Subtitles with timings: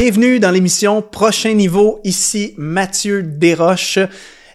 [0.00, 2.00] Bienvenue dans l'émission Prochain Niveau.
[2.04, 3.98] Ici Mathieu Desroches.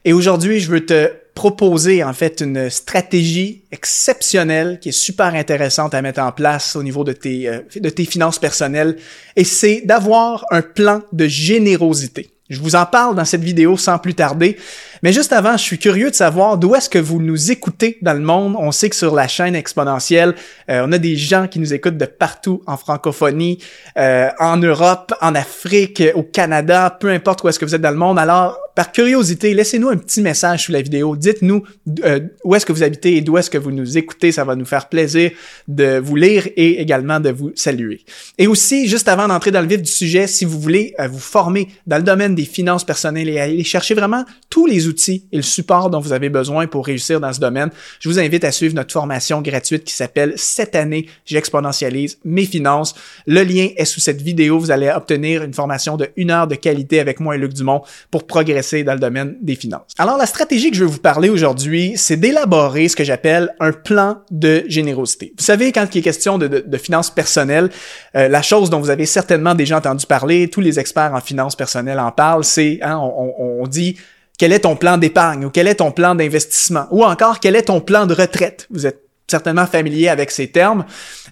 [0.06, 5.96] Et aujourd'hui, je veux te proposer en fait une stratégie exceptionnelle qui est super intéressante
[5.96, 8.96] à mettre en place au niveau de tes, euh, de tes finances personnelles.
[9.36, 12.33] Et c'est d'avoir un plan de générosité.
[12.50, 14.58] Je vous en parle dans cette vidéo sans plus tarder.
[15.02, 18.14] Mais juste avant, je suis curieux de savoir d'où est-ce que vous nous écoutez dans
[18.14, 18.56] le monde.
[18.58, 20.36] On sait que sur la chaîne exponentielle,
[20.70, 23.60] euh, on a des gens qui nous écoutent de partout en francophonie,
[23.98, 27.92] euh, en Europe, en Afrique, au Canada, peu importe où est-ce que vous êtes dans
[27.92, 28.20] le monde.
[28.20, 31.16] Alors, par curiosité, laissez-nous un petit message sous la vidéo.
[31.16, 31.64] Dites-nous
[32.04, 34.32] euh, où est-ce que vous habitez et d'où est-ce que vous nous écoutez.
[34.32, 35.32] Ça va nous faire plaisir
[35.68, 38.02] de vous lire et également de vous saluer.
[38.40, 41.68] Et aussi, juste avant d'entrer dans le vif du sujet, si vous voulez vous former
[41.86, 45.44] dans le domaine des finances personnelles et aller chercher vraiment tous les outils et le
[45.44, 48.74] support dont vous avez besoin pour réussir dans ce domaine, je vous invite à suivre
[48.74, 52.96] notre formation gratuite qui s'appelle Cette année, j'exponentialise mes finances.
[53.28, 54.58] Le lien est sous cette vidéo.
[54.58, 57.84] Vous allez obtenir une formation de une heure de qualité avec moi et Luc Dumont
[58.10, 59.92] pour progresser dans le domaine des finances.
[59.98, 63.72] Alors, la stratégie que je vais vous parler aujourd'hui, c'est d'élaborer ce que j'appelle un
[63.72, 65.34] plan de générosité.
[65.38, 67.70] Vous savez, quand il est question de, de, finances personnelles,
[68.16, 71.56] euh, la chose dont vous avez certainement déjà entendu parler, tous les experts en finances
[71.56, 73.98] personnelles en parlent, c'est, hein, on, on dit
[74.38, 77.64] quel est ton plan d'épargne ou quel est ton plan d'investissement ou encore quel est
[77.64, 78.68] ton plan de retraite?
[78.72, 80.86] Vous êtes certainement familier avec ces termes.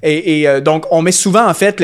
[0.04, 1.80] Et, euh, donc, on met souvent, en fait,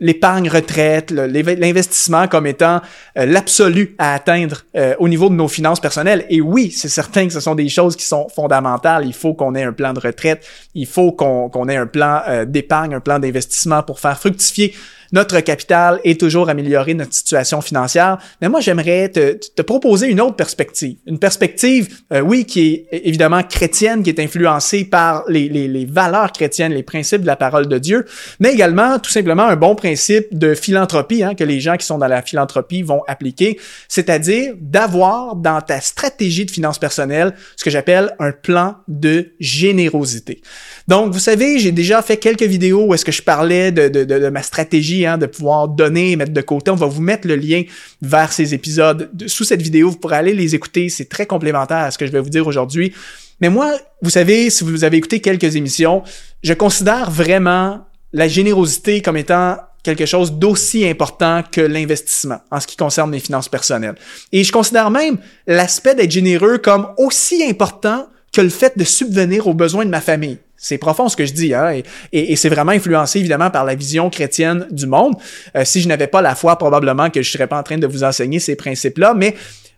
[0.00, 2.80] l'épargne retraite, l'investissement comme étant
[3.16, 6.26] euh, l'absolu à atteindre euh, au niveau de nos finances personnelles.
[6.28, 9.06] Et oui, c'est certain que ce sont des choses qui sont fondamentales.
[9.06, 12.94] Il faut qu'on ait un plan de retraite, il faut qu'on ait un plan d'épargne,
[12.94, 14.74] un plan d'investissement pour faire fructifier
[15.12, 18.18] notre capital et toujours améliorer notre situation financière.
[18.40, 20.96] Mais moi, j'aimerais te, te, proposer une autre perspective.
[21.06, 25.84] Une perspective, euh, oui, qui est évidemment chrétienne, qui est influencée par les, les, les,
[25.84, 28.04] valeurs chrétiennes, les principes de la parole de Dieu,
[28.40, 31.98] mais également tout simplement un bon principe de philanthropie hein, que les gens qui sont
[31.98, 37.70] dans la philanthropie vont appliquer, c'est-à-dire d'avoir dans ta stratégie de finances personnelles ce que
[37.70, 40.42] j'appelle un plan de générosité.
[40.88, 44.04] Donc, vous savez, j'ai déjà fait quelques vidéos où est-ce que je parlais de, de,
[44.04, 46.70] de, de ma stratégie Hein, de pouvoir donner, mettre de côté.
[46.70, 47.62] On va vous mettre le lien
[48.00, 49.90] vers ces épisodes sous cette vidéo.
[49.90, 50.88] Vous pourrez aller les écouter.
[50.88, 52.94] C'est très complémentaire à ce que je vais vous dire aujourd'hui.
[53.40, 56.02] Mais moi, vous savez, si vous avez écouté quelques émissions,
[56.42, 62.66] je considère vraiment la générosité comme étant quelque chose d'aussi important que l'investissement en ce
[62.66, 63.94] qui concerne mes finances personnelles.
[64.32, 69.46] Et je considère même l'aspect d'être généreux comme aussi important que le fait de subvenir
[69.46, 70.38] aux besoins de ma famille.
[70.56, 74.08] C'est profond ce que je dis, hein, et, c'est vraiment influencé évidemment par la vision
[74.08, 75.14] chrétienne du monde.
[75.54, 77.86] Euh, si je n'avais pas la foi, probablement que je serais pas en train de
[77.86, 79.14] vous enseigner ces principes-là.
[79.14, 79.34] Mais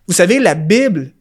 [0.06, 1.12] vous savez, la Bible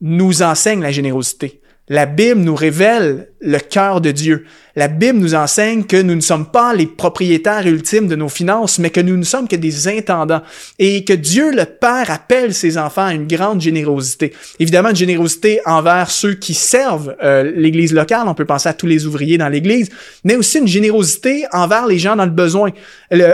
[0.00, 1.60] nous enseigne la générosité.
[1.88, 4.44] La Bible nous révèle le cœur de Dieu.
[4.74, 8.80] La Bible nous enseigne que nous ne sommes pas les propriétaires ultimes de nos finances,
[8.80, 10.42] mais que nous ne sommes que des intendants
[10.80, 14.34] et que Dieu le Père appelle ses enfants à une grande générosité.
[14.58, 18.26] Évidemment, une générosité envers ceux qui servent euh, l'Église locale.
[18.26, 19.88] On peut penser à tous les ouvriers dans l'Église,
[20.24, 22.72] mais aussi une générosité envers les gens dans le besoin.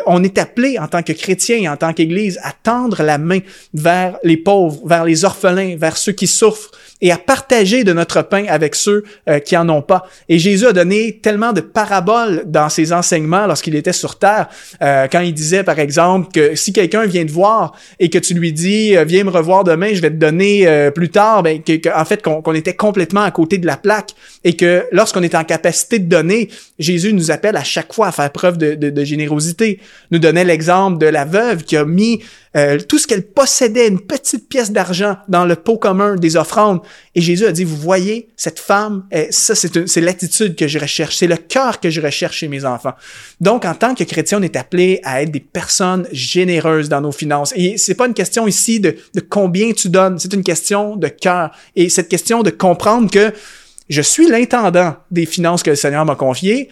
[0.06, 3.38] on est appelé en tant que chrétien et en tant qu'Église à tendre la main
[3.72, 6.70] vers les pauvres, vers les orphelins, vers ceux qui souffrent
[7.02, 10.04] et à partager de notre pain avec ceux euh, qui en ont pas.
[10.28, 14.48] Et Jésus a donné tellement de paraboles dans ses enseignements lorsqu'il était sur terre,
[14.80, 18.34] euh, quand il disait par exemple que si quelqu'un vient te voir et que tu
[18.34, 20.62] lui dis euh, viens me revoir demain, je vais te donner
[20.94, 24.12] plus tard, ben que, en fait qu'on était complètement à côté de la plaque
[24.44, 26.48] et que lorsqu'on est en capacité de donner,
[26.78, 29.80] Jésus nous appelle à chaque fois à faire preuve de, de, de générosité.
[30.12, 32.20] Nous donnait l'exemple de la veuve qui a mis
[32.54, 36.80] euh, tout ce qu'elle possédait, une petite pièce d'argent dans le pot commun des offrandes.
[37.14, 41.16] Et Jésus a dit, vous voyez, cette femme, eh, ça c'est l'attitude que je recherche,
[41.16, 42.92] c'est le cœur que je recherche chez mes enfants.
[43.40, 47.12] Donc, en tant que chrétien, on est appelé à être des personnes généreuses dans nos
[47.12, 47.52] finances.
[47.56, 51.08] Et c'est pas une question ici de, de combien tu donnes, c'est une question de
[51.08, 51.50] cœur.
[51.74, 53.32] Et cette question de comprendre que
[53.88, 56.68] je suis l'intendant des finances que le Seigneur m'a confiées,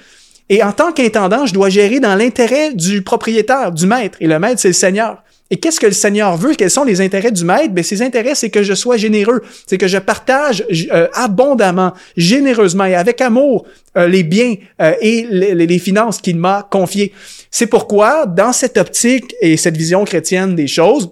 [0.51, 4.19] et en tant qu'intendant, je dois gérer dans l'intérêt du propriétaire, du maître.
[4.21, 5.23] Et le maître, c'est le Seigneur.
[5.51, 6.55] Et qu'est-ce que le Seigneur veut?
[6.55, 7.75] Quels sont les intérêts du maître?
[7.75, 9.43] Ben, ses intérêts, c'est que je sois généreux.
[9.67, 13.67] C'est que je partage euh, abondamment, généreusement et avec amour
[13.97, 17.13] euh, les biens euh, et les, les finances qu'il m'a confiés.
[17.51, 21.11] C'est pourquoi, dans cette optique et cette vision chrétienne des choses,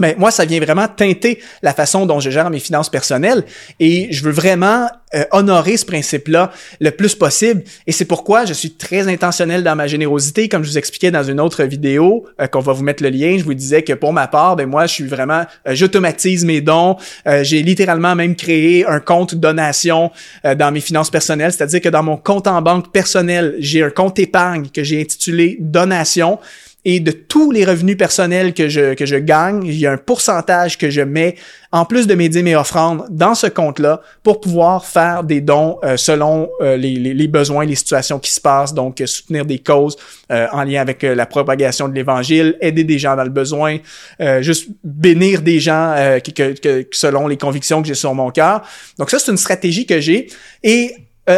[0.00, 3.44] mais moi, ça vient vraiment teinter la façon dont je gère mes finances personnelles
[3.78, 7.62] et je veux vraiment euh, honorer ce principe-là le plus possible.
[7.86, 11.24] Et c'est pourquoi je suis très intentionnel dans ma générosité, comme je vous expliquais dans
[11.24, 13.36] une autre vidéo euh, qu'on va vous mettre le lien.
[13.36, 16.60] Je vous disais que pour ma part, ben moi, je suis vraiment, euh, j'automatise mes
[16.60, 16.96] dons.
[17.42, 20.10] J'ai littéralement même créé un compte donation
[20.44, 24.18] dans mes finances personnelles, c'est-à-dire que dans mon compte en banque personnel, j'ai un compte
[24.18, 26.38] épargne que j'ai intitulé donation
[26.84, 29.98] et de tous les revenus personnels que je, que je gagne, il y a un
[29.98, 31.36] pourcentage que je mets
[31.72, 35.78] en plus de mes dîmes et offrandes dans ce compte-là pour pouvoir faire des dons
[35.84, 39.58] euh, selon euh, les, les, besoins, les situations qui se passent, donc euh, soutenir des
[39.58, 39.96] causes
[40.30, 43.78] en lien avec la propagation de l'Évangile, aider des gens dans le besoin,
[44.40, 48.62] juste bénir des gens qui, que, selon les convictions que j'ai sur mon cœur.
[48.96, 50.28] Donc ça, c'est une stratégie que j'ai.
[50.62, 50.94] Et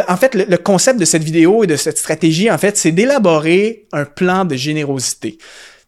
[0.07, 3.85] en fait, le, concept de cette vidéo et de cette stratégie, en fait, c'est d'élaborer
[3.91, 5.37] un plan de générosité.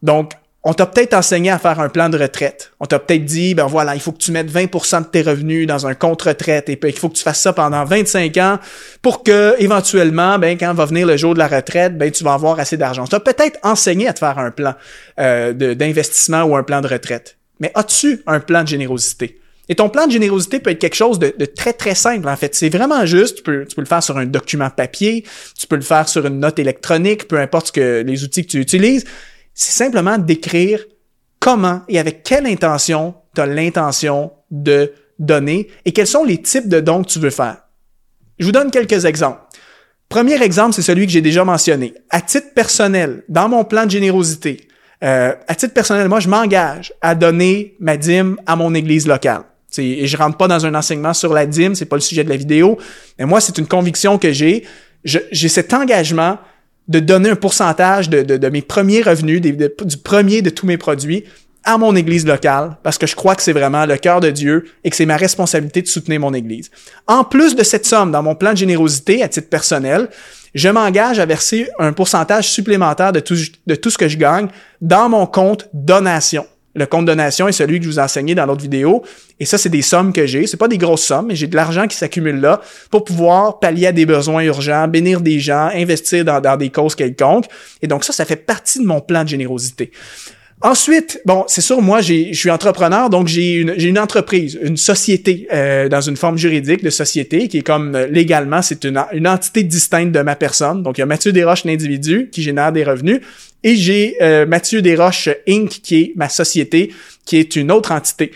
[0.02, 0.32] Donc,
[0.68, 2.72] on t'a peut-être enseigné à faire un plan de retraite.
[2.80, 5.64] On t'a peut-être dit, ben voilà, il faut que tu mettes 20% de tes revenus
[5.64, 8.58] dans un compte retraite et puis il faut que tu fasses ça pendant 25 ans
[9.00, 12.32] pour que, éventuellement, ben, quand va venir le jour de la retraite, ben, tu vas
[12.32, 13.04] avoir assez d'argent.
[13.04, 14.74] On t'a peut-être enseigné à te faire un plan
[15.20, 17.38] euh, d'investissement ou un plan de retraite.
[17.60, 19.38] Mais as-tu un plan de générosité?
[19.68, 22.54] Et ton plan de générosité peut être quelque chose de, très, très simple, en fait.
[22.54, 25.24] C'est vraiment juste, tu peux, le faire sur un document papier,
[25.58, 28.60] tu peux le faire sur une note électronique, peu importe que, les outils que tu
[28.60, 29.04] utilises
[29.56, 30.84] c'est simplement d'écrire
[31.40, 36.68] comment et avec quelle intention tu as l'intention de donner et quels sont les types
[36.68, 37.62] de dons que tu veux faire.
[38.38, 39.40] Je vous donne quelques exemples.
[40.10, 41.94] Premier exemple, c'est celui que j'ai déjà mentionné.
[42.10, 44.68] À titre personnel, dans mon plan de générosité,
[45.02, 49.42] euh, à titre personnel, moi, je m'engage à donner ma dîme à mon église locale.
[49.78, 52.28] Et je rentre pas dans un enseignement sur la dîme, c'est pas le sujet de
[52.28, 52.78] la vidéo,
[53.18, 54.64] mais moi, c'est une conviction que j'ai.
[55.04, 56.38] J'ai cet engagement
[56.88, 61.24] de donner un pourcentage de, mes premiers revenus, du premier de tous mes produits
[61.64, 64.66] à mon église locale parce que je crois que c'est vraiment le cœur de Dieu
[64.84, 66.70] et que c'est ma responsabilité de soutenir mon église.
[67.08, 70.08] En plus de cette somme, dans mon plan de générosité à titre personnel,
[70.54, 74.46] je m'engage à verser un pourcentage supplémentaire de tout ce que je gagne
[74.80, 76.46] dans mon compte donation.
[76.76, 79.02] Le compte donation est celui que je vous ai enseigné dans l'autre vidéo.
[79.40, 80.46] Et ça, c'est des sommes que j'ai.
[80.46, 83.88] C'est pas des grosses sommes, mais j'ai de l'argent qui s'accumule là pour pouvoir pallier
[83.88, 87.46] à des besoins urgents, bénir des gens, investir dans, dans des causes quelconques.
[87.80, 89.90] Et donc ça, ça fait partie de mon plan de générosité.
[90.62, 95.46] Ensuite, bon, c'est sûr, moi, je suis entrepreneur, donc j'ai une, une entreprise, une société
[95.52, 99.28] euh, dans une forme juridique de société qui est comme euh, légalement, c'est une, une
[99.28, 100.82] entité distincte de ma personne.
[100.82, 103.20] Donc, il y a Mathieu Desroches, l'individu, qui génère des revenus,
[103.62, 106.90] et j'ai euh, Mathieu Desroches Inc., qui est ma société,
[107.26, 108.32] qui est une autre entité.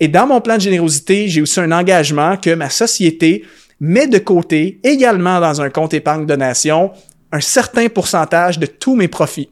[0.00, 3.44] Et dans mon plan de générosité, j'ai aussi un engagement que ma société
[3.78, 6.90] met de côté, également dans un compte épargne donation,
[7.30, 9.50] un certain pourcentage de tous mes profits.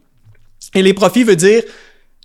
[0.75, 1.63] Et les profits veut dire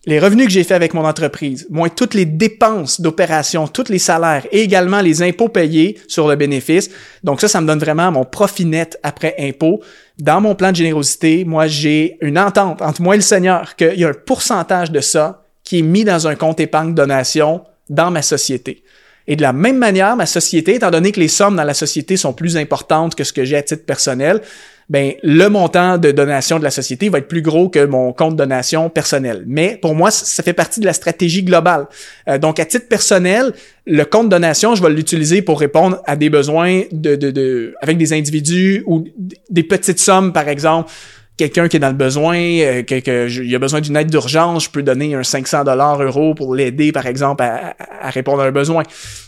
[0.06, 3.98] les revenus que j'ai fait avec mon entreprise, moins toutes les dépenses d'opération, tous les
[3.98, 6.90] salaires et également les impôts payés sur le bénéfice.
[7.22, 9.80] Donc ça, ça me donne vraiment mon profit net après impôt.
[10.18, 13.98] Dans mon plan de générosité, moi, j'ai une entente entre moi et le Seigneur qu'il
[13.98, 18.10] y a un pourcentage de ça qui est mis dans un compte épargne donation dans
[18.10, 18.82] ma société.
[19.26, 22.18] Et de la même manière, ma société, étant donné que les sommes dans la société
[22.18, 24.42] sont plus importantes que ce que j'ai à titre personnel,
[24.88, 28.36] ben le montant de donation de la société va être plus gros que mon compte
[28.36, 29.44] donation personnel.
[29.46, 31.86] Mais pour moi, ça fait partie de la stratégie globale.
[32.28, 33.52] Euh, donc, à titre personnel,
[33.86, 37.98] le compte donation, je vais l'utiliser pour répondre à des besoins de, de, de, avec
[37.98, 39.04] des individus ou
[39.50, 40.90] des petites sommes, par exemple
[41.36, 44.70] quelqu'un qui est dans le besoin, euh, que, il a besoin d'une aide d'urgence, je
[44.70, 47.74] peux donner un 500 dollars euros pour l'aider, par exemple, à,
[48.10, 48.82] répondre à un besoin.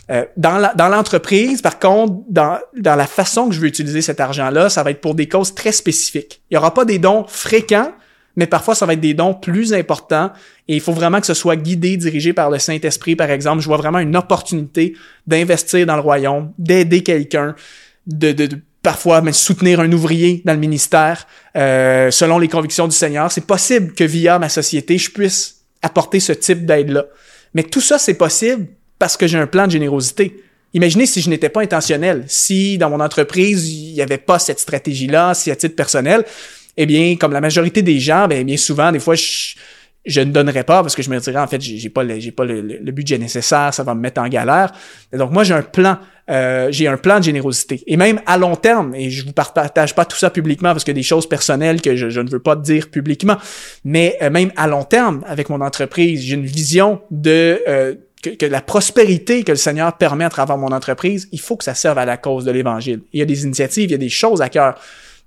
[0.09, 4.69] Euh, dans l'entreprise, par contre, dans, dans la façon que je veux utiliser cet argent-là,
[4.69, 6.41] ça va être pour des causes très spécifiques.
[6.49, 7.91] Il n'y aura pas des dons fréquents,
[8.37, 10.31] mais parfois ça va être des dons plus importants
[10.67, 13.61] et il faut vraiment que ce soit guidé, dirigé par le Saint-Esprit, par exemple.
[13.61, 14.95] Je vois vraiment une opportunité
[15.25, 17.55] d'investir dans le royaume, d'aider quelqu'un,
[18.05, 21.27] de, de, de parfois mais soutenir un ouvrier dans le ministère
[21.57, 23.29] euh, selon les convictions du Seigneur.
[23.33, 27.03] C'est possible que via ma société, je puisse apporter ce type d'aide-là.
[27.53, 28.67] Mais tout ça, c'est possible
[28.97, 30.41] parce que j'ai un plan de générosité.
[30.73, 34.61] Imaginez si je n'étais pas intentionnel, si dans mon entreprise, il n'y avait pas cette
[34.61, 36.23] stratégie-là, si à titre personnel,
[36.77, 39.55] eh bien, comme la majorité des gens, ben, bien souvent, des fois, je,
[40.07, 42.31] je ne donnerais pas parce que je me dirais en fait j'ai pas le, j'ai
[42.31, 44.71] pas le, budget nécessaire, ça va me mettre en galère.
[45.13, 45.97] Donc moi j'ai un plan,
[46.29, 49.93] euh, j'ai un plan de générosité et même à long terme et je vous partage
[49.93, 52.89] pas tout ça publiquement parce que des choses personnelles que je, ne veux pas dire
[52.89, 53.37] publiquement,
[53.83, 58.45] mais euh, même à long terme avec mon entreprise, j'ai une vision de euh, que,
[58.45, 61.97] la prospérité que le Seigneur permet à travers mon entreprise, il faut que ça serve
[61.97, 63.01] à la cause de l'Évangile.
[63.13, 64.79] Il y a des initiatives, il y a des choses à cœur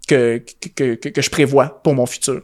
[0.09, 0.43] que,
[0.75, 2.43] que, que, que je prévois pour mon futur.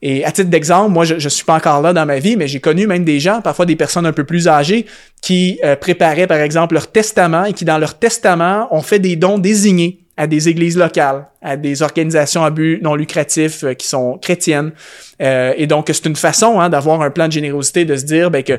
[0.00, 2.46] Et à titre d'exemple, moi, je, ne suis pas encore là dans ma vie, mais
[2.46, 4.86] j'ai connu même des gens, parfois des personnes un peu plus âgées,
[5.20, 9.16] qui euh, préparaient, par exemple, leur testament et qui, dans leur testament, ont fait des
[9.16, 13.86] dons désignés à des églises locales, à des organisations à but non lucratif euh, qui
[13.86, 14.72] sont chrétiennes.
[15.20, 18.30] Euh, et donc, c'est une façon hein, d'avoir un plan de générosité, de se dire
[18.30, 18.58] ben, que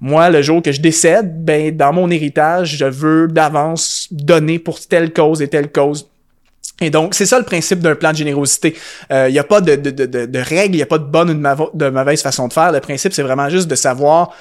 [0.00, 4.78] moi, le jour que je décède, ben, dans mon héritage, je veux d'avance donner pour
[4.80, 6.08] telle cause et telle cause
[6.80, 8.76] Et donc, c'est ça le principe d'un plan de générosité.
[9.10, 11.04] Il euh, n'y a pas de, de, de, de règles, il n'y a pas de
[11.04, 12.72] bonne ou de, mauvaise façon de faire.
[12.72, 14.32] Le principe, c'est vraiment juste de savoir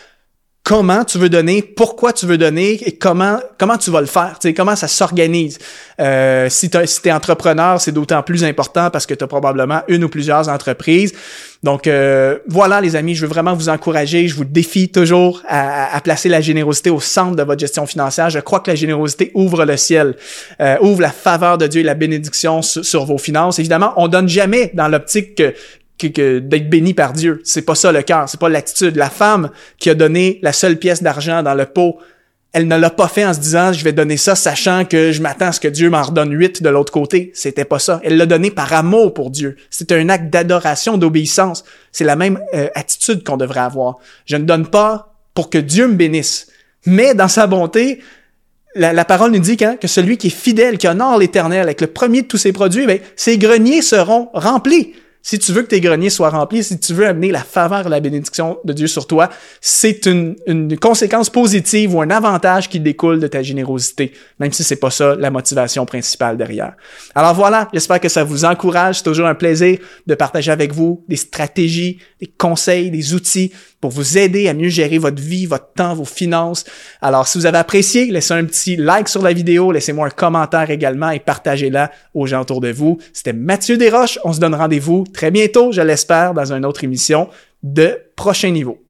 [0.66, 4.40] comment tu veux donner, pourquoi tu veux donner et comment comment tu vas le faire,
[4.58, 5.60] comment ça s'organise.
[6.02, 10.04] Euh, si tu es entrepreneur, c'est d'autant plus important parce que tu as probablement une
[10.04, 11.14] ou plusieurs entreprises.
[11.62, 15.96] Donc euh, voilà les amis, je veux vraiment vous encourager, je vous défie toujours à,
[15.96, 18.32] à, placer la générosité au centre de votre gestion financière.
[18.32, 20.16] Je crois que la générosité ouvre le ciel,
[20.62, 23.60] euh, ouvre la faveur de Dieu et la bénédiction sur, sur vos finances.
[23.60, 25.54] Évidemment, on donne jamais dans l'optique que,
[25.98, 27.42] que, d'être béni par Dieu.
[27.44, 28.96] C'est pas ça le cœur, c'est pas l'attitude.
[28.96, 31.98] La femme qui a donné la seule pièce d'argent dans le pot,
[32.54, 35.22] elle ne l'a pas fait en se disant je vais donner ça sachant que je
[35.22, 37.32] m'attends à ce que Dieu m'en redonne huit de l'autre côté.
[37.34, 38.00] C'était pas ça.
[38.04, 39.58] Elle l'a donné par amour pour Dieu.
[39.70, 41.66] C'est un acte d'adoration, d'obéissance.
[41.92, 43.98] C'est la même euh, attitude qu'on devrait avoir.
[44.26, 46.48] Je ne donne pas pour que Dieu me bénisse,
[46.86, 48.00] mais dans sa bonté,
[48.76, 51.88] la, parole nous dit hein, que celui qui est fidèle, qui honore l'Éternel avec le
[51.88, 54.94] premier de tous ses produits, ben, ses greniers seront remplis.
[55.28, 57.90] Si tu veux que tes greniers soient remplis, si tu veux amener la faveur et
[57.90, 62.80] la bénédiction de Dieu sur toi, c'est une, une conséquence positive ou un avantage qui
[62.80, 66.74] découle de ta générosité, même si c'est pas ça la motivation principale derrière.
[67.16, 68.98] Alors voilà, j'espère que ça vous encourage.
[68.98, 73.52] C'est toujours un plaisir de partager avec vous des stratégies, des conseils, des outils
[73.82, 76.66] pour vous aider à mieux gérer votre vie, votre temps, vos finances.
[77.02, 80.72] Alors, si vous avez apprécié, laissez un petit like sur la vidéo, laissez-moi un commentaire
[80.72, 82.98] également et partagez-la aux gens autour de vous.
[83.14, 84.18] C'était Mathieu Desroches.
[84.24, 87.30] On se donne rendez-vous très bientôt, je l'espère, dans une autre émission
[87.64, 88.85] de Prochain Niveau.